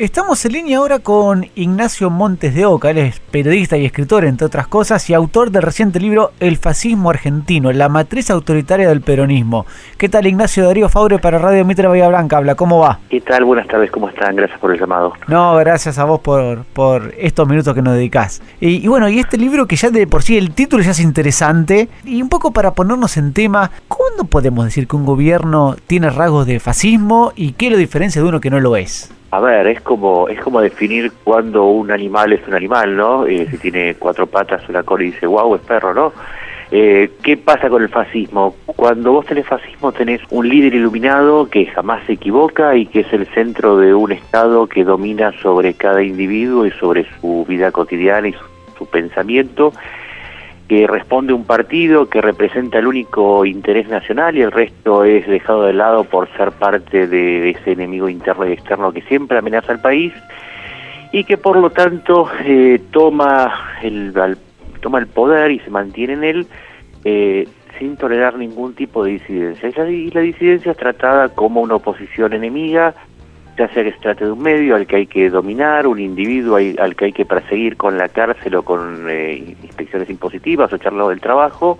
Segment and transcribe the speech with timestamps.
[0.00, 4.46] Estamos en línea ahora con Ignacio Montes de Oca, él es periodista y escritor, entre
[4.46, 9.66] otras cosas, y autor del reciente libro El fascismo argentino, la matriz autoritaria del peronismo.
[9.98, 12.38] ¿Qué tal Ignacio Darío Faure para Radio Mitra Bahía Blanca?
[12.38, 12.98] Habla, ¿cómo va?
[13.10, 13.44] ¿Qué tal?
[13.44, 14.36] Buenas tardes, ¿cómo están?
[14.36, 15.12] Gracias por el llamado.
[15.28, 18.40] No, gracias a vos por, por estos minutos que nos dedicás.
[18.58, 21.00] Y, y bueno, y este libro que ya de por sí el título ya es
[21.00, 26.08] interesante, y un poco para ponernos en tema, ¿cuándo podemos decir que un gobierno tiene
[26.08, 29.12] rasgos de fascismo y qué lo diferencia de uno que no lo es?
[29.32, 33.26] A ver, es como es como definir cuando un animal es un animal, ¿no?
[33.26, 36.12] Eh, si tiene cuatro patas, una cola y dice, wow, es perro, ¿no?
[36.72, 38.56] Eh, ¿Qué pasa con el fascismo?
[38.66, 43.12] Cuando vos tenés fascismo tenés un líder iluminado que jamás se equivoca y que es
[43.12, 48.28] el centro de un Estado que domina sobre cada individuo y sobre su vida cotidiana
[48.28, 48.44] y su,
[48.78, 49.72] su pensamiento
[50.70, 55.64] que responde un partido que representa el único interés nacional y el resto es dejado
[55.64, 59.80] de lado por ser parte de ese enemigo interno y externo que siempre amenaza al
[59.80, 60.12] país
[61.10, 64.14] y que por lo tanto eh, toma el
[64.80, 66.46] toma el poder y se mantiene en él
[67.02, 67.48] eh,
[67.80, 69.70] sin tolerar ningún tipo de disidencia.
[69.70, 72.94] Y la, y la disidencia es tratada como una oposición enemiga
[73.56, 76.56] ya sea que se trate de un medio al que hay que dominar, un individuo
[76.56, 81.08] al que hay que perseguir con la cárcel o con eh, inspecciones impositivas o echarlo
[81.08, 81.78] del trabajo,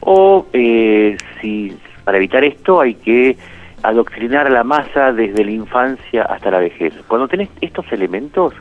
[0.00, 3.36] o eh, si para evitar esto hay que
[3.82, 6.94] adoctrinar a la masa desde la infancia hasta la vejez.
[7.06, 8.54] Cuando tenés estos elementos,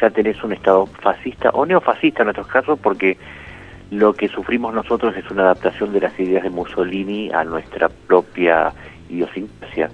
[0.00, 3.16] ya tenés un estado fascista o neofascista en nuestros casos, porque
[3.90, 8.72] lo que sufrimos nosotros es una adaptación de las ideas de Mussolini a nuestra propia
[9.08, 9.90] idiosincrasia.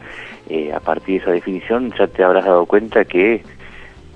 [0.48, 3.42] Eh, a partir de esa definición ya te habrás dado cuenta que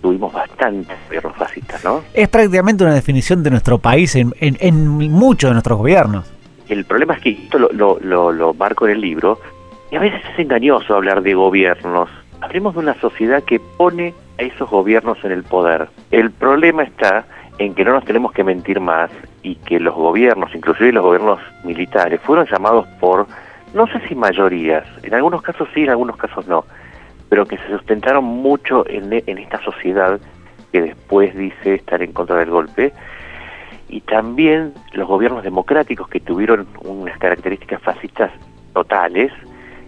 [0.03, 2.03] tuvimos bastantes gobiernos fascistas, ¿no?
[2.12, 6.33] Es prácticamente una definición de nuestro país en, en, en muchos de nuestros gobiernos.
[6.69, 9.38] El problema es que esto lo, lo, lo, lo marco en el libro,
[9.91, 12.10] y a veces es engañoso hablar de gobiernos.
[12.41, 15.88] Hablemos de una sociedad que pone a esos gobiernos en el poder.
[16.10, 17.25] El problema está
[17.58, 19.10] en que no nos tenemos que mentir más
[19.42, 23.26] y que los gobiernos, inclusive los gobiernos militares, fueron llamados por
[23.76, 26.64] no sé si mayorías, en algunos casos sí, en algunos casos no,
[27.28, 30.19] pero que se sustentaron mucho en, en esta sociedad
[30.72, 32.92] que después dice estar en contra del golpe,
[33.88, 38.32] y también los gobiernos democráticos que tuvieron unas características fascistas
[38.72, 39.32] totales,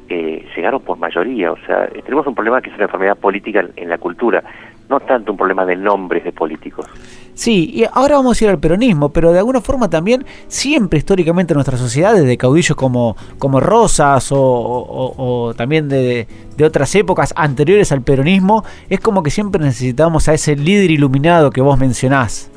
[0.08, 1.52] eh, llegaron por mayoría.
[1.52, 4.42] O sea, tenemos un problema que es una enfermedad política en la cultura,
[4.88, 6.86] no tanto un problema de nombres de políticos.
[7.34, 11.52] Sí, y ahora vamos a ir al peronismo, pero de alguna forma también siempre históricamente
[11.52, 16.92] en nuestra sociedad, desde caudillos como, como Rosas o, o, o también de, de, otras
[16.96, 21.78] épocas anteriores al peronismo, es como que siempre necesitamos a ese líder iluminado que vos
[21.78, 22.50] mencionás.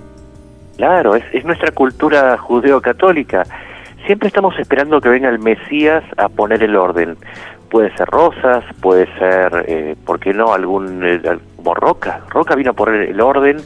[0.78, 3.44] Claro, es, es nuestra cultura judeo-católica.
[4.08, 7.18] Siempre estamos esperando que venga el Mesías a poner el orden.
[7.70, 11.22] Puede ser Rosas, puede ser, eh, ¿por qué no?, algún, eh,
[11.62, 12.22] como Roca.
[12.30, 13.58] Roca vino a poner el orden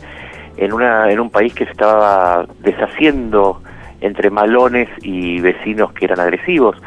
[0.58, 3.62] en, una, en un país que se estaba deshaciendo
[4.02, 6.78] entre malones y vecinos que eran agresivos.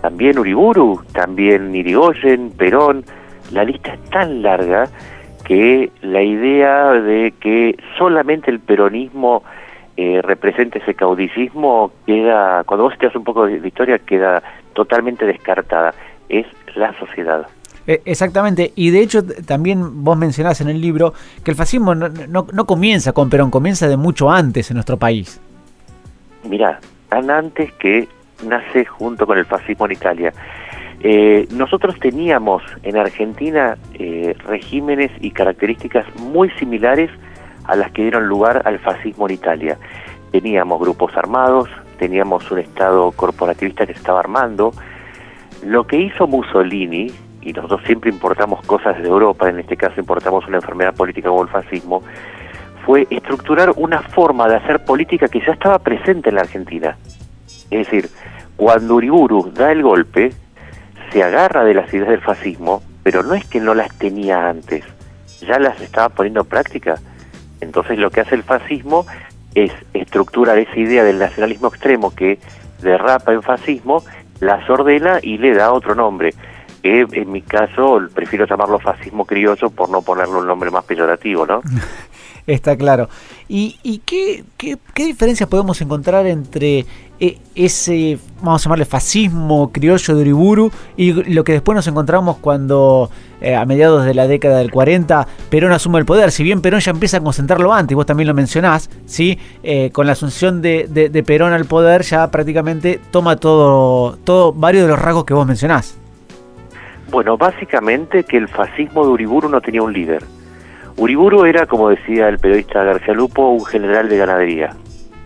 [0.00, 3.04] También Uriburu, también Irigoyen, Perón.
[3.52, 4.88] La lista es tan larga
[5.44, 9.42] que la idea de que solamente el peronismo
[9.96, 15.94] eh, represente ese caudillismo queda, cuando vos haces un poco de historia, queda totalmente descartada.
[16.28, 17.46] Es la sociedad.
[17.86, 21.14] Eh, exactamente, y de hecho también vos mencionás en el libro
[21.44, 25.40] que el fascismo no, no, comienza con Perón, comienza de mucho antes en nuestro país.
[26.48, 28.08] Mirá, tan antes que
[28.44, 30.32] nace junto con el fascismo en Italia.
[31.00, 37.10] Eh, nosotros teníamos en Argentina eh, regímenes y características muy similares
[37.64, 39.78] a las que dieron lugar al fascismo en Italia.
[40.32, 41.68] Teníamos grupos armados,
[41.98, 44.72] teníamos un Estado corporativista que se estaba armando.
[45.64, 47.12] Lo que hizo Mussolini,
[47.46, 51.42] y nosotros siempre importamos cosas de Europa, en este caso importamos una enfermedad política como
[51.42, 52.02] el fascismo,
[52.84, 56.96] fue estructurar una forma de hacer política que ya estaba presente en la Argentina.
[57.70, 58.10] Es decir,
[58.56, 60.32] cuando Uriburu da el golpe,
[61.12, 64.84] se agarra de las ideas del fascismo, pero no es que no las tenía antes,
[65.46, 66.96] ya las estaba poniendo en práctica.
[67.60, 69.06] Entonces lo que hace el fascismo
[69.54, 72.40] es estructurar esa idea del nacionalismo extremo que
[72.82, 74.02] derrapa en fascismo,
[74.40, 76.34] las ordena y le da otro nombre,
[77.10, 81.46] que en mi caso prefiero llamarlo fascismo criollo por no ponerle un nombre más peyorativo,
[81.46, 81.62] ¿no?
[82.46, 83.08] Está claro.
[83.48, 86.86] ¿Y, qué, qué, diferencias podemos encontrar entre
[87.18, 92.36] eh, ese, vamos a llamarle fascismo criollo de Uriburu y lo que después nos encontramos
[92.38, 93.10] cuando
[93.40, 96.30] eh, a mediados de la década del 40 Perón asume el poder?
[96.30, 99.38] Si bien Perón ya empieza a concentrarlo antes, vos también lo mencionás, ¿sí?
[99.62, 104.88] Eh, con la asunción de, Perón al poder ya prácticamente toma todo, todo, varios de
[104.88, 105.98] los rasgos que vos mencionás.
[107.10, 110.22] Bueno, básicamente que el fascismo de Uriburu no tenía un líder
[110.98, 114.70] Uriburu era, como decía el periodista García Lupo, un general de ganadería.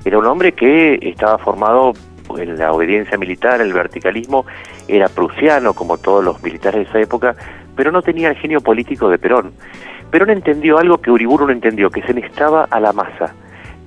[0.05, 1.93] Era un hombre que estaba formado
[2.37, 4.47] en la obediencia militar, el verticalismo,
[4.89, 7.37] era prusiano, como todos los militares de esa época,
[7.77, 9.53] pero no tenía el genio político de Perón.
[10.11, 13.33] Perón entendió algo que Uriburu no entendió, que se necesitaba a la masa.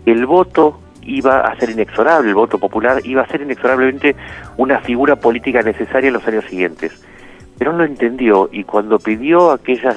[0.06, 4.16] El voto iba a ser inexorable, el voto popular iba a ser inexorablemente
[4.56, 6.94] una figura política necesaria en los años siguientes.
[7.58, 9.94] Perón lo entendió y cuando pidió aquella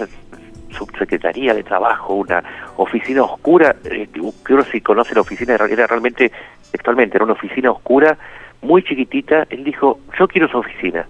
[0.70, 2.43] subsecretaría de trabajo, una
[2.76, 4.08] oficina oscura, eh,
[4.43, 6.31] creo si conoce la oficina, era realmente,
[6.70, 8.17] textualmente, era una oficina oscura,
[8.62, 11.06] muy chiquitita, él dijo, yo quiero su oficina.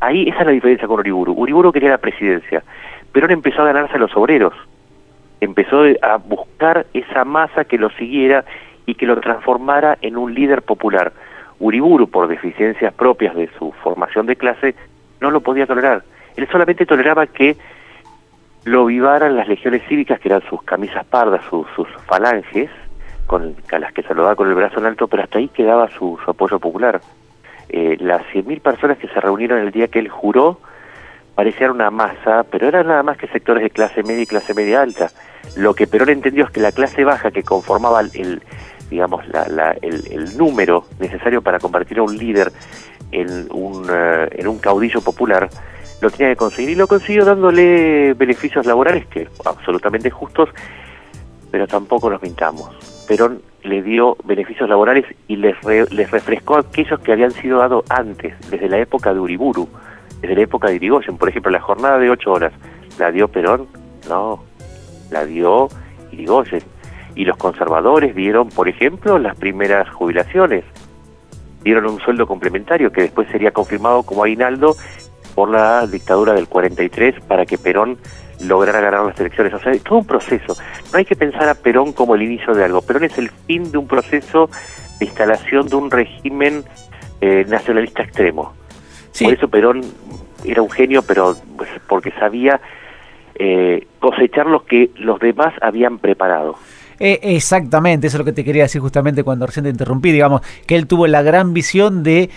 [0.00, 1.32] Ahí esa es la diferencia con Uriburu.
[1.32, 2.62] Uriburu quería la presidencia,
[3.12, 4.54] pero él empezó a ganarse a los obreros,
[5.40, 8.44] empezó a buscar esa masa que lo siguiera
[8.86, 11.12] y que lo transformara en un líder popular.
[11.60, 14.74] Uriburu, por deficiencias propias de su formación de clase,
[15.22, 16.04] no lo podía tolerar.
[16.36, 17.56] Él solamente toleraba que
[18.64, 21.66] lo vivaran las legiones cívicas, que eran sus camisas pardas, sus,
[22.06, 22.70] falanges,
[23.26, 26.18] con, a las que saludaba con el brazo en alto, pero hasta ahí quedaba su,
[26.26, 27.00] apoyo popular.
[27.68, 30.60] Eh, las 100.000 personas que se reunieron el día que él juró
[31.34, 34.82] parecían una masa, pero eran nada más que sectores de clase media y clase media
[34.82, 35.10] alta.
[35.56, 38.42] Lo que Perón entendió es que la clase baja que conformaba el,
[38.90, 42.52] digamos, la, el, número necesario para convertir a un líder
[43.12, 45.48] en un, eh, en un caudillo popular,
[46.00, 50.48] lo tenía que conseguir y lo consiguió dándole beneficios laborales que absolutamente justos,
[51.50, 52.70] pero tampoco nos mintamos.
[53.06, 58.34] Perón le dio beneficios laborales y les, les refrescó aquellos que habían sido dados antes,
[58.50, 59.68] desde la época de Uriburu,
[60.20, 61.18] desde la época de Irigoyen.
[61.18, 62.52] Por ejemplo, la jornada de ocho horas,
[62.98, 63.66] ¿la dio Perón?
[64.08, 64.42] No,
[65.10, 65.68] la dio
[66.10, 66.62] Irigoyen.
[67.14, 70.64] Y los conservadores dieron, por ejemplo, las primeras jubilaciones.
[71.62, 74.76] Dieron un sueldo complementario que después sería confirmado como aguinaldo
[75.34, 77.98] por la dictadura del 43 para que Perón
[78.40, 79.54] lograra ganar las elecciones.
[79.54, 80.56] O sea, es todo un proceso.
[80.92, 82.82] No hay que pensar a Perón como el inicio de algo.
[82.82, 84.50] Perón es el fin de un proceso
[84.98, 86.64] de instalación de un régimen
[87.20, 88.54] eh, nacionalista extremo.
[89.20, 89.82] Por eso Perón
[90.44, 92.60] era un genio, pero pues, porque sabía
[93.34, 96.56] eh, cosechar lo que los demás habían preparado.
[97.04, 100.40] Eh, exactamente, eso es lo que te quería decir justamente cuando recién te interrumpí, digamos,
[100.68, 102.30] que él tuvo la gran visión de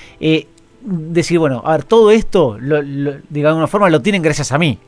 [0.81, 4.79] decir, bueno, a ver, todo esto, lo, de alguna forma, lo tienen gracias a mí.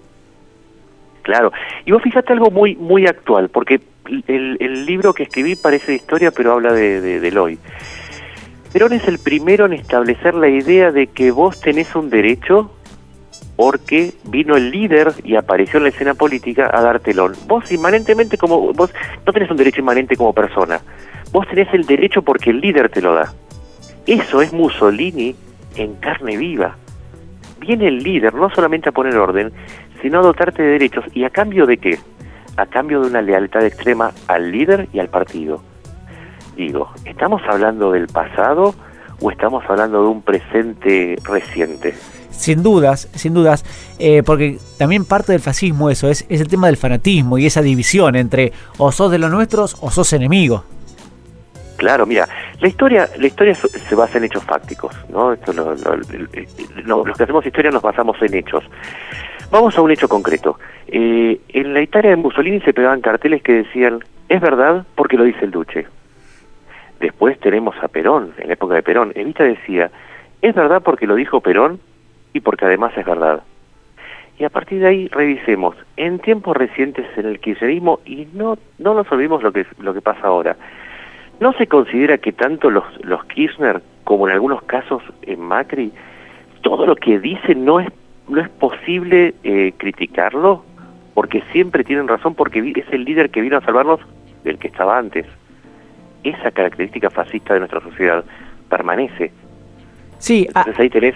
[1.21, 1.51] Claro,
[1.85, 3.81] y vos fíjate algo muy muy actual, porque
[4.27, 7.59] el, libro que escribí parece de historia, pero habla de, de, hoy.
[8.73, 12.71] Perón es el primero en establecer la idea de que vos tenés un derecho
[13.57, 17.33] porque vino el líder y apareció en la escena política a dar telón.
[17.47, 18.93] Vos inmanentemente como vos
[19.25, 20.79] no tenés un derecho inmanente como persona.
[21.31, 23.33] Vos tenés el derecho porque el líder te lo da.
[24.05, 25.35] Eso es Mussolini
[25.75, 26.77] en carne viva.
[27.59, 29.51] Viene el líder no solamente a poner orden,
[30.03, 31.05] sino a dotarte de derechos.
[31.15, 31.97] ¿Y a cambio de qué?
[32.57, 35.63] A cambio de una lealtad extrema al líder y al partido.
[36.55, 38.75] Digo, ¿estamos hablando del pasado
[39.19, 41.95] o estamos hablando de un presente reciente?
[42.37, 43.65] Sin dudas, sin dudas,
[43.99, 47.61] eh, porque también parte del fascismo eso, es, es el tema del fanatismo y esa
[47.61, 50.63] división entre o sos de los nuestros o sos enemigo.
[51.77, 52.27] Claro, mira,
[52.59, 55.33] la historia, la historia se basa en hechos fácticos, ¿no?
[55.33, 58.63] Esto los que hacemos historia nos basamos en hechos.
[59.51, 60.59] Vamos a un hecho concreto.
[60.87, 65.23] Eh, en la Italia de Mussolini se pegaban carteles que decían, es verdad porque lo
[65.23, 65.85] dice el Duce.
[66.99, 69.11] Después tenemos a Perón, en la época de Perón.
[69.13, 69.91] Evita decía,
[70.41, 71.79] es verdad porque lo dijo Perón
[72.37, 73.43] y porque además es verdad.
[74.39, 78.93] Y a partir de ahí revisemos, en tiempos recientes en el kirchnerismo, y no, no
[78.93, 80.55] nos olvidemos lo que, lo que pasa ahora,
[81.39, 85.91] ¿No se considera que tanto los, los Kirchner como en algunos casos en Macri,
[86.61, 87.89] todo lo que dicen no es,
[88.27, 90.63] no es posible eh, criticarlo?
[91.13, 93.99] Porque siempre tienen razón, porque es el líder que vino a salvarnos
[94.43, 95.27] del que estaba antes.
[96.23, 98.23] Esa característica fascista de nuestra sociedad
[98.67, 99.31] permanece.
[100.19, 101.15] Sí, Entonces ahí tenés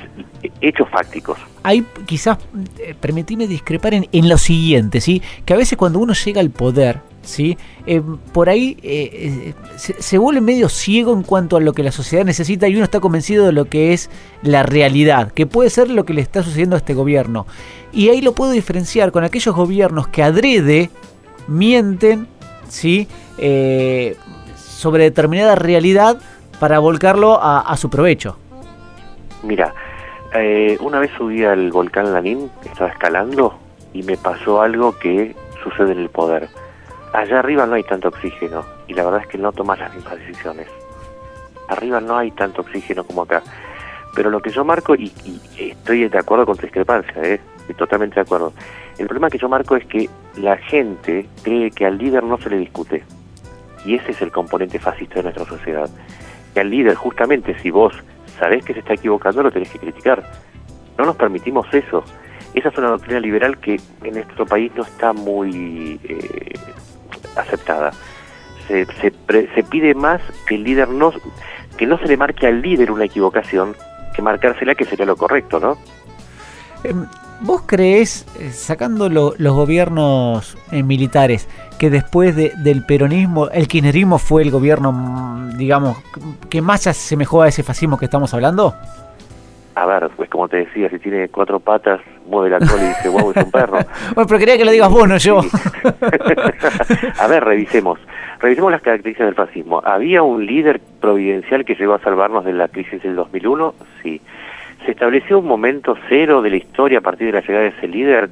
[0.61, 1.37] hechos fácticos.
[1.63, 2.37] Ahí quizás,
[2.79, 5.21] eh, permitime discrepar en, en, lo siguiente, ¿sí?
[5.45, 7.57] Que a veces cuando uno llega al poder, ¿sí?
[7.85, 12.25] Eh, por ahí eh, se, vuelve medio ciego en cuanto a lo que la sociedad
[12.25, 14.09] necesita y uno está convencido de lo que es
[14.43, 17.47] la realidad, que puede ser lo que le está sucediendo a este gobierno.
[17.91, 20.89] Y ahí lo puedo diferenciar con aquellos gobiernos que adrede,
[21.47, 22.27] mienten,
[22.69, 23.07] ¿sí?
[24.55, 26.19] sobre determinada realidad
[26.59, 28.37] para volcarlo a su provecho.
[29.43, 29.73] Mira,
[30.33, 33.57] eh, una vez subí al volcán Lanín, estaba escalando
[33.93, 36.47] y me pasó algo que sucede en el poder.
[37.13, 40.17] Allá arriba no hay tanto oxígeno y la verdad es que no tomas las mismas
[40.19, 40.67] decisiones.
[41.67, 43.41] Arriba no hay tanto oxígeno como acá.
[44.13, 45.11] Pero lo que yo marco, y,
[45.57, 47.39] estoy de acuerdo con tu discrepancia, ¿eh?
[47.59, 48.53] estoy totalmente de acuerdo.
[48.97, 52.49] El problema que yo marco es que la gente cree que al líder no se
[52.49, 53.03] le discute.
[53.85, 55.89] Y ese es el componente fascista de nuestra sociedad.
[56.53, 57.93] Que al líder, justamente, si vos
[58.41, 60.23] sabés que se está equivocando, lo tenés que criticar.
[60.97, 62.03] No nos permitimos eso.
[62.55, 66.53] Esa es una doctrina liberal que en nuestro país no está muy eh,
[67.35, 67.91] aceptada.
[68.67, 71.13] Se, se, se, pide más que el líder no
[71.77, 73.75] que no se le marque al líder una equivocación
[74.15, 75.77] que marcársela que sería lo correcto, ¿no?
[77.43, 84.43] ¿Vos creés, eh, sacando los gobiernos eh, militares, que después del peronismo, el kirchnerismo fue
[84.43, 85.97] el gobierno, mm, digamos,
[86.51, 88.75] que más se asemejó a ese fascismo que estamos hablando?
[89.73, 93.09] A ver, pues como te decía, si tiene cuatro patas, mueve la cola y dice,
[93.09, 93.79] wow, es un perro.
[94.15, 95.39] bueno, pero quería que lo digas vos, no yo.
[97.19, 97.97] a ver, revisemos.
[98.39, 99.81] Revisemos las características del fascismo.
[99.83, 103.73] ¿Había un líder providencial que llegó a salvarnos de la crisis del 2001?
[104.03, 104.21] Sí.
[104.85, 107.87] ¿Se estableció un momento cero de la historia a partir de la llegada de ese
[107.87, 108.29] líder?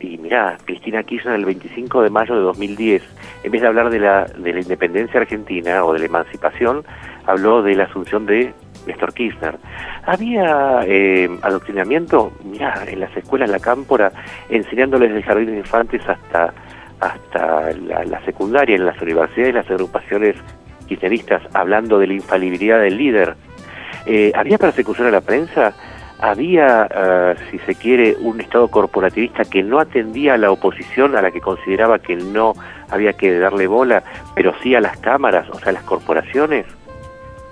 [0.00, 3.02] Y mirá, Cristina Kirchner el 25 de mayo de 2010,
[3.42, 6.84] en vez de hablar de la, de la independencia argentina o de la emancipación,
[7.26, 8.54] habló de la asunción de
[8.86, 9.56] Néstor Kirchner.
[10.04, 14.12] Había eh, adoctrinamiento, mira, en las escuelas La Cámpora,
[14.48, 16.54] enseñándoles desde jardín de infantes hasta,
[17.00, 20.36] hasta la, secundaria, en las universidades, las agrupaciones
[20.86, 23.34] kirchneristas, hablando de la infalibilidad del líder.
[24.06, 25.74] Eh, ¿Había persecución a la prensa?
[26.20, 31.22] Había, eh, si se quiere, un Estado corporativista que no atendía a la oposición, a
[31.22, 32.54] la que consideraba que no
[32.90, 34.02] había que darle bola,
[34.34, 36.66] pero sí a las cámaras, o sea, a las corporaciones.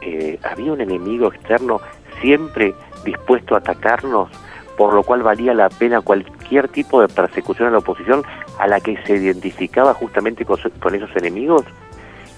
[0.02, 1.80] Eh, había un enemigo externo
[2.20, 4.28] siempre dispuesto a atacarnos,
[4.76, 8.22] por lo cual valía la pena cualquier tipo de persecución a la oposición
[8.58, 10.58] a la que se identificaba justamente con,
[10.94, 11.64] esos enemigos.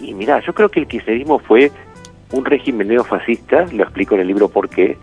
[0.01, 1.73] Y mira, yo creo que el kirchnerismo fue
[2.33, 4.97] un régimen neofascista, lo explico en el libro por qué,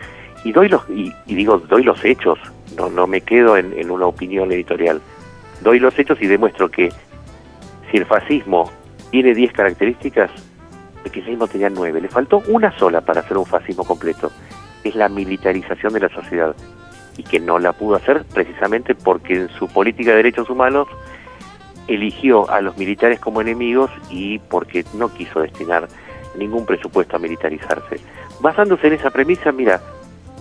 [0.45, 2.39] y doy los y, digo doy los hechos,
[2.77, 5.01] no no me quedo en, una opinión editorial,
[5.61, 6.93] doy los hechos y demuestro que
[7.91, 8.71] si el fascismo
[9.09, 10.29] tiene 10 características,
[11.03, 12.01] el kirchnerismo tenía nueve.
[12.01, 14.31] Le faltó una sola para hacer un fascismo completo.
[14.83, 16.55] Es la militarización de la sociedad.
[17.15, 20.87] Y que no la pudo hacer precisamente porque en su política de derechos humanos
[21.87, 25.87] eligió a los militares como enemigos y porque no quiso destinar
[26.37, 27.99] ningún presupuesto a militarizarse.
[28.41, 29.81] Basándose en esa premisa, mira,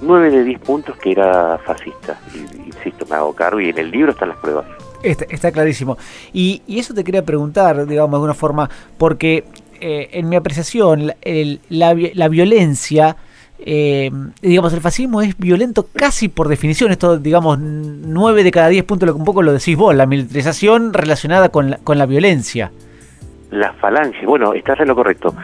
[0.02, 2.18] nueve de diez puntos que era fascista.
[2.34, 4.66] Y, insisto, me hago cargo y en el libro están las pruebas.
[5.02, 5.98] Está, clarísimo.
[6.32, 9.44] Y, y, eso te quería preguntar, digamos, de alguna forma, porque
[9.80, 11.12] eh, en mi apreciación,
[11.68, 13.16] la, la, violencia,
[13.58, 14.10] eh,
[14.40, 16.90] digamos, el fascismo es violento casi por definición.
[16.90, 21.50] Esto, digamos, 9 de cada 10 puntos, un poco lo decís vos, la militarización relacionada
[21.50, 22.72] con la, con la violencia.
[23.50, 25.34] La falange, bueno, estás en lo correcto.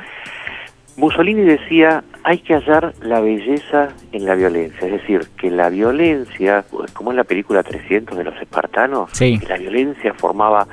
[1.00, 6.62] Mussolini decía, hay que hallar la belleza en la violencia, es decir, que la violencia,
[6.92, 9.11] como en la película 300 de los espartanos,
[9.49, 10.66] la violencia formaba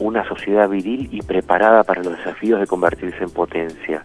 [0.00, 4.04] una sociedad viril y preparada para los desafíos de convertirse en potencia.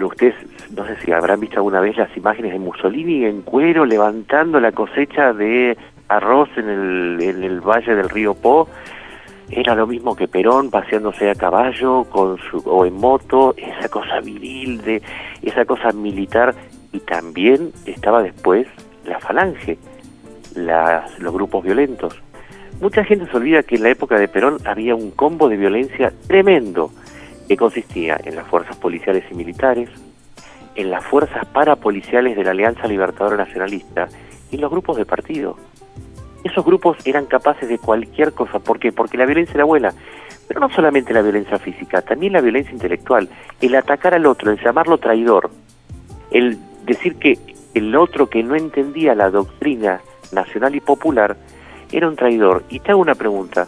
[0.00, 0.36] Ustedes,
[0.76, 4.70] no sé si habrán visto alguna vez las imágenes de Mussolini en cuero levantando la
[4.70, 8.68] cosecha de arroz en el, en el valle del río Po.
[9.50, 14.20] Era lo mismo que Perón paseándose a caballo con su, o en moto, esa cosa
[14.20, 15.02] viril, de
[15.42, 16.54] esa cosa militar.
[16.92, 18.66] Y también estaba después
[19.04, 19.78] la falange,
[20.54, 22.20] los grupos violentos
[22.80, 26.12] Mucha gente se olvida que en la época de Perón había un combo de violencia
[26.28, 26.92] tremendo
[27.48, 29.90] que consistía en las fuerzas policiales y militares,
[30.76, 34.08] en las fuerzas parapoliciales de la Alianza Libertadora Nacionalista
[34.52, 35.56] y en los grupos de partido.
[36.44, 38.58] Esos grupos eran capaces de cualquier cosa.
[38.58, 38.92] ¿Por qué?
[38.92, 39.92] Porque la violencia era buena.
[40.46, 43.28] Pero no solamente la violencia física, también la violencia intelectual.
[43.60, 45.50] El atacar al otro, el llamarlo traidor,
[46.30, 47.38] el decir que
[47.74, 50.00] el otro que no entendía la doctrina
[50.32, 51.36] nacional y popular
[51.92, 52.64] era un traidor.
[52.70, 53.66] Y te hago una pregunta.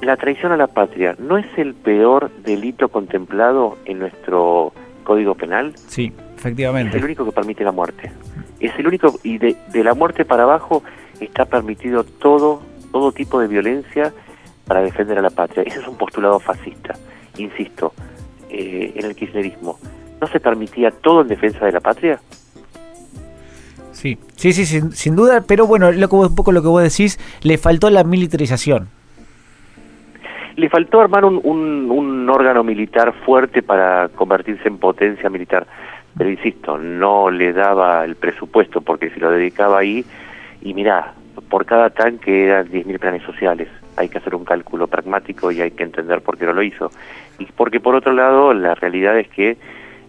[0.00, 5.72] ¿La traición a la patria no es el peor delito contemplado en nuestro Código Penal?
[5.88, 6.90] Sí, efectivamente.
[6.90, 8.12] Es el único que permite la muerte.
[8.60, 10.82] Es el único, y de, la muerte para abajo
[11.20, 14.12] está permitido todo, todo tipo de violencia
[14.66, 15.62] para defender a la patria.
[15.64, 16.94] Ese es un postulado fascista.
[17.36, 17.92] Insisto,
[18.50, 19.78] eh, en el kirchnerismo.
[20.20, 22.20] ¿No se permitía todo en defensa de la patria?
[23.92, 27.18] Sí, sí, sí, sin, duda, pero bueno, lo que, un poco lo que vos decís,
[27.42, 28.88] le faltó la militarización.
[30.54, 35.66] Le faltó armar un, un, órgano militar fuerte para convertirse en potencia militar,
[36.16, 40.04] pero insisto, no le daba el presupuesto porque si lo dedicaba ahí,
[40.62, 41.14] y mirá,
[41.48, 45.72] por cada tanque eran 10.000 planes sociales, hay que hacer un cálculo pragmático y hay
[45.72, 46.90] que entender por qué no lo hizo.
[47.38, 49.56] Y porque por otro lado, la realidad es que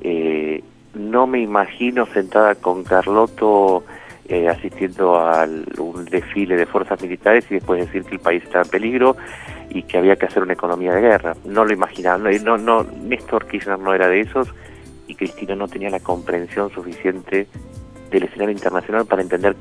[0.02, 0.64] eh,
[0.94, 3.84] no me imagino sentada con Carlotto
[4.28, 5.48] eh, asistiendo a
[5.80, 9.18] un desfile de fuerzas militares y después decir que el país estaba en peligro
[9.72, 11.36] y que había que hacer una economía de guerra.
[11.46, 14.54] No lo imaginaba, no, no, Néstor Kirchner no era de esos
[15.08, 17.48] y Cristina no tenía la comprensión suficiente
[18.12, 19.56] del escenario internacional para entender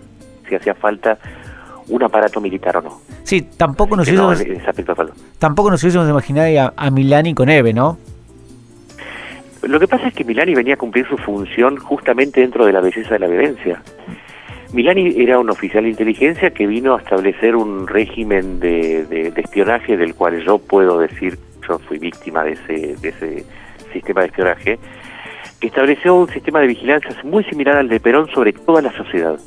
[0.49, 1.19] si hacía falta
[1.89, 3.01] un aparato militar o no.
[3.23, 4.43] Sí, tampoco nos hubiésemos,
[5.39, 7.99] tampoco nos hubiésemos imaginado a, a Milani con Eve, ¿no?
[9.63, 12.81] Lo que pasa es que Milani venía a cumplir su función justamente dentro de la
[12.81, 13.83] belleza de la violencia.
[14.73, 20.15] Milani era un oficial de inteligencia que vino a establecer un régimen de, espionaje del
[20.15, 23.45] cual yo puedo decir, yo fui víctima de ese, de ese
[23.93, 24.79] sistema de espionaje,
[25.59, 29.39] que estableció un sistema de vigilancia muy similar al de Perón sobre toda la sociedad,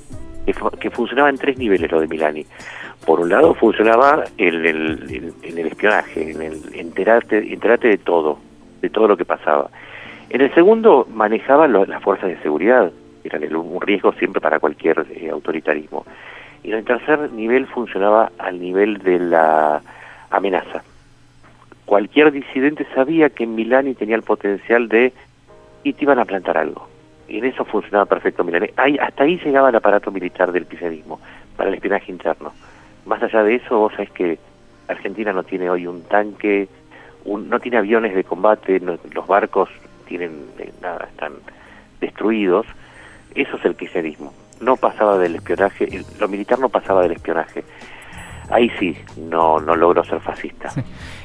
[0.46, 2.46] que, funcionaba en tres niveles lo de Milani.
[3.06, 8.40] Por un lado funcionaba en el, en el espionaje, en el enterarte, enterarte de todo,
[8.82, 9.70] de todo lo que pasaba.
[10.30, 12.92] En el segundo manejaba las fuerzas de seguridad,
[13.24, 16.06] era un riesgo siempre para cualquier eh, autoritarismo.
[16.64, 19.82] Y en el tercer nivel funcionaba al nivel de la
[20.30, 20.84] amenaza.
[21.86, 25.12] Cualquier disidente sabía que Milani tenía el potencial de
[25.84, 26.91] y te iban a plantar algo.
[27.38, 28.68] En eso funcionaba perfecto Milani.
[28.76, 31.20] Ahí, hasta ahí llegaba el aparato militar del kirchnerismo,
[31.56, 32.52] para el espionaje interno.
[33.06, 34.38] Más allá de eso, vos sabés que
[34.88, 36.68] Argentina no tiene hoy un tanque,
[37.26, 39.70] no tiene aviones de combate, los barcos
[40.08, 41.34] tienen eh, nada, están
[42.02, 42.66] destruidos,
[43.34, 44.34] eso es el kirchnerismo.
[44.60, 45.88] No pasaba del espionaje,
[46.20, 47.64] lo militar no pasaba del espionaje.
[48.50, 50.70] Ahí sí, no, no logró ser fascista.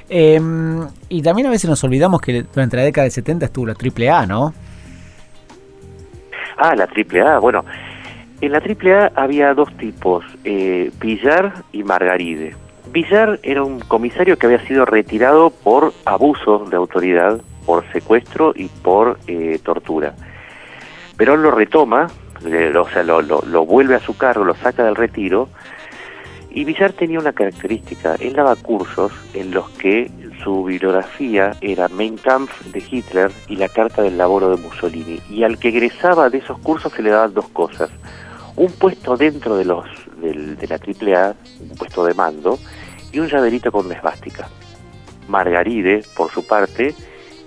[0.08, 3.74] Em, y también a veces nos olvidamos que durante la década del 70 estuvo la
[3.74, 4.54] AAA, ¿no?
[6.56, 7.64] Ah, la AAA, bueno.
[8.40, 12.54] En la AAA había dos tipos, eh, Villar y Margaride.
[12.92, 18.68] Villar era un comisario que había sido retirado por abuso de autoridad, por secuestro y
[18.68, 20.14] por eh, tortura.
[21.16, 22.08] Perón lo retoma,
[22.44, 25.48] o sea, lo, lo, vuelve a su cargo, lo saca del retiro,
[26.50, 30.10] y Villar tenía una característica, él daba cursos en los que
[30.46, 35.42] su bibliografía era Mein Kampf de Hitler y la Carta del Laboro de Mussolini, y
[35.42, 37.90] al que egresaba de esos cursos se le daban dos cosas,
[38.54, 39.84] un puesto dentro de los
[40.20, 42.60] de la AAA, un puesto de mando,
[43.10, 44.48] y un llaverito con una esvástica.
[45.26, 46.94] Margaride, por su parte,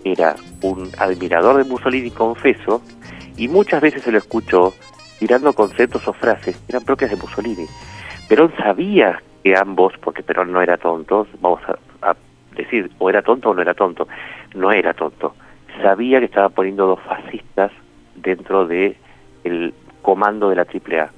[0.04, 2.82] era un admirador de Mussolini confeso
[3.38, 4.74] y muchas veces se lo escuchó
[5.20, 7.66] tirando conceptos o frases que eran propias de Mussolini.
[8.28, 11.62] Perón sabía que ambos, porque Perón no era tonto, vamos
[12.02, 12.14] a,
[12.64, 14.08] decir, o era tonto o no era tonto,
[14.56, 15.36] no era tonto.
[15.82, 17.72] Sabía que estaba poniendo dos fascistas
[18.16, 18.98] dentro de
[19.44, 21.10] el comando de la AAA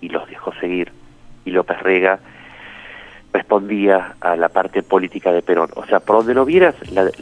[0.00, 0.92] y los dejó seguir.
[1.44, 2.18] Y López Rega
[3.32, 5.70] respondía a la parte política de Perón.
[5.76, 6.74] O sea, por donde lo vieras,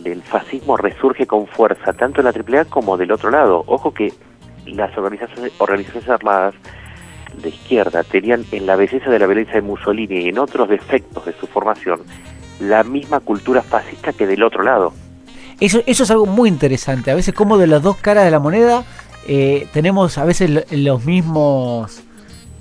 [0.05, 3.65] el fascismo resurge con fuerza, tanto en la AAA como del otro lado.
[3.67, 4.13] Ojo que
[4.67, 6.55] las organizaciones, organizaciones armadas
[7.43, 11.25] de izquierda tenían en la belleza de la violencia de Mussolini y en otros defectos
[11.27, 12.01] de su formación
[12.61, 14.93] la misma cultura fascista que del otro lado.
[15.61, 17.11] Eso, eso es algo muy interesante.
[17.11, 18.85] A veces como de las dos caras de la moneda
[19.27, 22.03] eh, tenemos a veces los mismos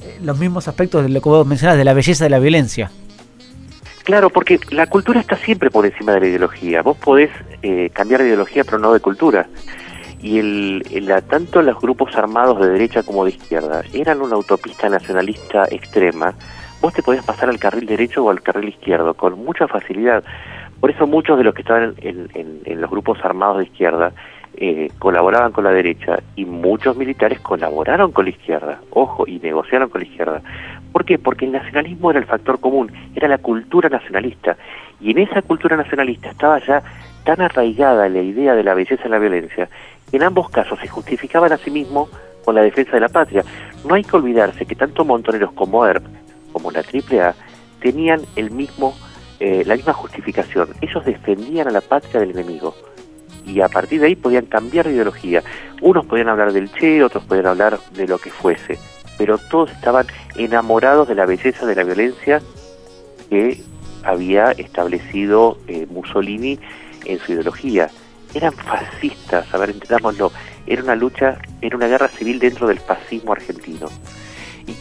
[0.03, 2.91] eh, los mismos aspectos de lo que vos mencionás, de la belleza de la violencia.
[4.03, 6.81] Claro, porque la cultura está siempre por encima de la ideología.
[6.81, 7.29] Vos podés
[7.61, 9.47] eh, cambiar de ideología, pero no de cultura.
[10.21, 15.65] Y el, tanto los grupos armados de derecha como de izquierda eran una autopista nacionalista
[15.69, 16.33] extrema.
[16.83, 20.21] Vos te podías pasar al carril derecho o al carril izquierdo con mucha facilidad.
[20.81, 24.11] Por eso muchos de los que estaban en, los grupos armados de izquierda
[24.57, 29.87] eh, colaboraban con la derecha y muchos militares colaboraron con la izquierda, ojo, y negociaron
[29.87, 30.41] con la izquierda.
[30.91, 31.17] ¿Por qué?
[31.17, 34.57] Porque el nacionalismo era el factor común, era la cultura nacionalista.
[34.99, 36.83] Y en esa cultura nacionalista estaba ya
[37.23, 39.69] tan arraigada la idea de la belleza y la violencia,
[40.11, 42.09] que en ambos casos se justificaban a sí mismos
[42.43, 43.45] con la defensa de la patria.
[43.87, 46.03] No hay que olvidarse que tanto Montoneros como ERP,
[46.53, 47.35] como la AAA,
[47.81, 48.95] tenían el mismo,
[49.39, 50.69] eh, la misma justificación.
[50.79, 52.75] Ellos defendían a la patria del enemigo.
[53.45, 55.43] Y a partir de ahí podían cambiar de ideología.
[55.81, 58.79] Unos podían hablar del Che, otros podían hablar de lo que fuese
[59.17, 62.41] pero todos estaban enamorados de la belleza de la violencia
[63.29, 63.61] que
[64.03, 66.59] había establecido eh, Mussolini
[67.05, 67.89] en su ideología.
[68.33, 70.31] Eran fascistas, a ver, entendámoslo,
[70.65, 73.87] era una lucha, era una guerra civil dentro del fascismo argentino.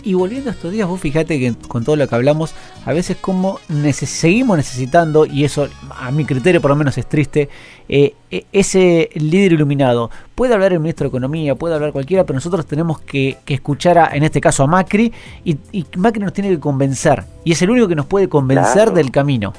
[0.04, 3.16] Y, volviendo a estos días, vos fíjate que con todo lo que hablamos, a veces
[3.16, 3.58] como
[3.92, 7.48] seguimos necesitando, y eso a mi criterio por lo menos es triste,
[7.88, 10.10] eh, e, ese líder iluminado.
[10.34, 14.10] Puede hablar el ministro de Economía, puede hablar cualquiera, pero nosotros tenemos que, escuchar, a,
[14.14, 15.12] en este caso, a Macri,
[15.44, 15.56] y,
[15.96, 19.52] Macri nos tiene que convencer, y es el único que nos puede convencer del camino.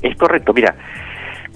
[0.00, 0.76] Es correcto, mira,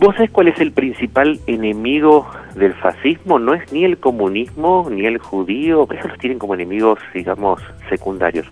[0.02, 3.38] ¿Vos sabés cuál es el principal enemigo del fascismo?
[3.38, 8.44] No es ni el comunismo ni el judío, esos los tienen como enemigos, digamos, secundarios.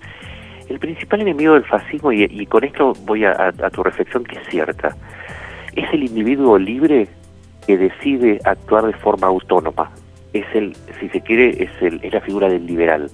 [0.68, 4.96] El principal enemigo del fascismo, y, con esto voy a, tu reflexión que es cierta,
[5.74, 7.08] es el individuo libre
[7.66, 9.90] que decide actuar de forma autónoma.
[10.32, 13.10] Es el, si se quiere, es, el, es la figura del liberal.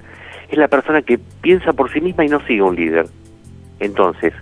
[0.51, 3.07] Es la persona que piensa por sí misma y no sigue un líder.
[3.81, 4.35] Entonces,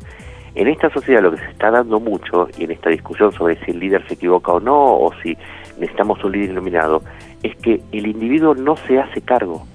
[0.55, 3.73] en esta sociedad lo que se está dando mucho, y en esta discusión sobre si
[3.73, 5.37] el líder se equivoca o no, o si
[5.79, 7.03] necesitamos un líder iluminado,
[7.43, 9.67] es que el individuo no se hace cargo.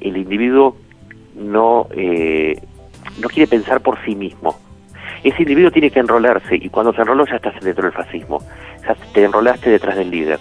[0.00, 0.76] El individuo
[1.34, 2.60] no, eh,
[3.18, 4.58] no quiere pensar por sí mismo.
[5.22, 8.40] Ese individuo tiene que enrolarse y cuando se enroló ya estás dentro del fascismo.
[8.86, 10.38] Ya te enrolaste detrás del líder.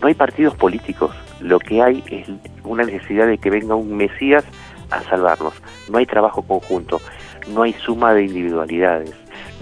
[0.00, 1.10] No hay partidos políticos.
[1.40, 2.28] Lo que hay es
[2.62, 4.44] una necesidad de que venga un Mesías
[4.92, 5.54] a salvarnos.
[5.90, 7.00] No hay trabajo conjunto
[7.48, 9.14] no hay suma de individualidades,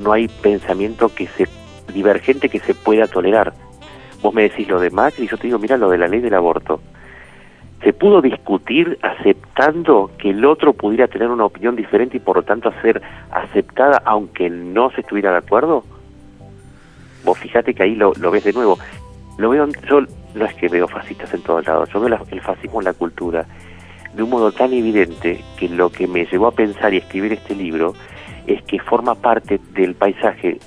[0.02, 1.48] no hay pensamiento que se
[1.92, 3.52] divergente que se pueda tolerar.
[4.22, 6.34] Vos me decís lo de Macri yo te digo, mira lo de la ley del
[6.34, 6.80] aborto.
[7.82, 12.42] ¿Se pudo discutir aceptando que el otro pudiera tener una opinión diferente y por lo
[12.42, 15.84] tanto ser aceptada aunque no se estuviera de acuerdo?
[17.24, 18.78] Vos fíjate que ahí lo, ves de nuevo.
[19.38, 20.02] Lo veo, yo
[20.34, 23.46] no es que veo fascistas en todos lados, yo veo el fascismo en la cultura
[24.14, 27.54] de un modo tan evidente que lo que me llevó a pensar y escribir este
[27.54, 27.94] libro
[28.46, 30.58] es que forma parte del paisaje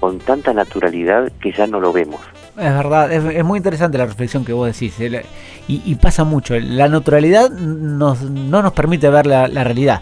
[0.00, 2.20] con tanta naturalidad que ya no lo vemos.
[2.56, 4.98] Es verdad, es, muy interesante la reflexión que vos decís.
[5.00, 5.24] Eh,
[5.68, 6.58] y, pasa mucho.
[6.58, 10.00] La naturalidad nos, no nos permite ver la, realidad.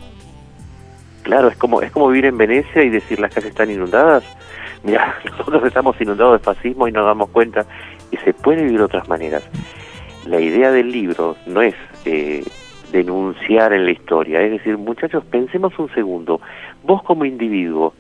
[1.22, 4.24] Claro, es como, es como vivir en Venecia y decir las calles están inundadas.
[4.82, 7.66] Mira, nosotros estamos inundados de fascismo y nos damos cuenta
[8.10, 9.42] y se puede vivir de otras maneras.
[10.26, 12.44] La idea del libro no es eh,
[12.92, 14.40] denunciar en la historia.
[14.40, 16.40] Es decir, muchachos, pensemos un segundo.
[16.84, 17.94] Vos como individuo,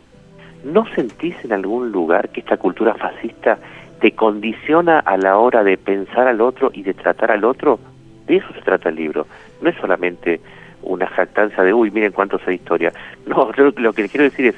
[0.64, 3.58] ¿no sentís en algún lugar que esta cultura fascista
[4.00, 7.78] te condiciona a la hora de pensar al otro y de tratar al otro?
[8.26, 9.26] De eso se trata el libro.
[9.60, 10.40] No es solamente
[10.82, 12.92] una jactancia de, uy, miren cuánto sé historia.
[13.26, 14.54] No, lo que quiero decir es,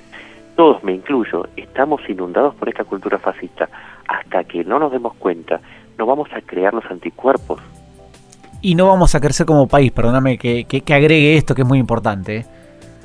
[0.56, 3.68] todos, me incluyo, estamos inundados por esta cultura fascista.
[4.06, 5.60] Hasta que no nos demos cuenta,
[5.96, 7.60] no vamos a crear los anticuerpos
[8.62, 11.78] y no vamos a crecer como país, perdóname que, que, agregue esto que es muy
[11.78, 12.44] importante.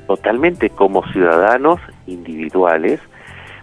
[0.08, 3.00] Totalmente como ciudadanos individuales.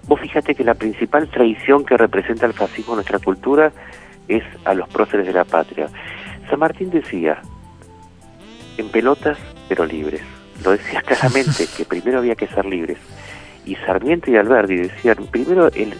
[0.06, 3.72] Vos fíjate que la principal traición que representa el fascismo en nuestra cultura
[4.28, 5.88] es a los próceres de la patria.
[6.48, 7.40] San Martín decía,
[8.78, 10.22] en pelotas pero libres.
[10.64, 12.98] Lo decía claramente, que primero había que ser libres.
[13.64, 15.94] Y Sarmiento y Alberti decían, primero el,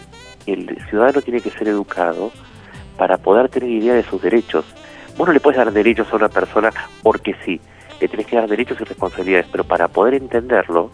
[0.45, 2.31] el ciudadano tiene que ser educado
[2.97, 4.65] para poder tener idea de sus derechos
[5.17, 6.71] Vos no le puedes dar derechos a una persona
[7.01, 7.59] porque sí,
[8.01, 10.89] le tenés que dar derechos y responsabilidades, pero para poder entenderlo,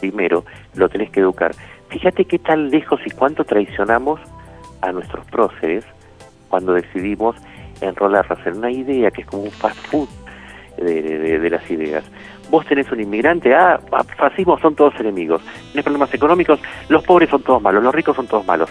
[0.00, 0.44] primero
[0.74, 1.52] lo tenés que educar.
[1.88, 4.20] Fíjate qué tan lejos y cuánto traicionamos
[4.80, 5.84] a nuestros próceres
[6.48, 7.36] cuando decidimos
[7.80, 10.08] enrolarlos en una idea que es como un fast food
[10.76, 12.04] de, las ideas.
[12.50, 13.78] Vos tenés un inmigrante, ah,
[14.16, 18.26] fascismo son todos enemigos, tienes problemas económicos, los pobres son todos malos, los ricos son
[18.26, 18.70] todos malos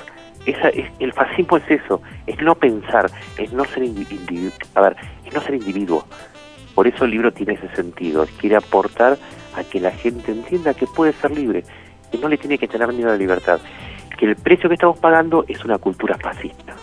[0.50, 4.96] esa, es, el fascismo es eso, es no pensar, es no ser individuo, a ver,
[5.26, 6.06] es no ser individuo.
[6.76, 9.18] Por eso el libro tiene ese sentido, quiere aportar
[9.56, 11.64] a que la gente entienda que puede ser libre,
[12.12, 13.60] que no le tiene que tener miedo la libertad,
[14.18, 16.76] que el precio que estamos pagando es una cultura fascista.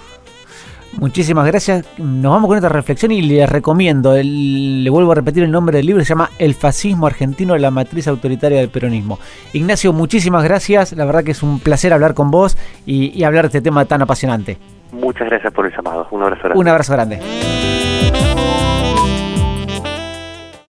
[0.99, 1.87] Muchísimas gracias.
[1.99, 5.87] Nos vamos con esta reflexión y le recomiendo, le vuelvo a repetir el nombre del
[5.87, 9.19] libro, se llama El fascismo argentino, la matriz autoritaria del peronismo.
[9.53, 10.93] Ignacio, muchísimas gracias.
[10.93, 12.57] La verdad que es un placer hablar con vos
[12.87, 14.57] y, hablar de este tema tan apasionante.
[14.93, 16.07] Muchas gracias por el llamado.
[16.11, 16.61] Un abrazo grande.
[16.61, 17.96] Un abrazo grande.